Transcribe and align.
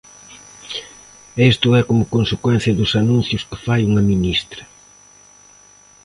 E 1.39 1.41
isto 1.53 1.67
é 1.79 1.81
como 1.89 2.11
consecuencia 2.15 2.77
dos 2.79 2.91
anuncios 3.01 3.45
que 3.49 3.61
fai 3.65 3.81
unha 3.89 4.03
ministra. 4.11 4.63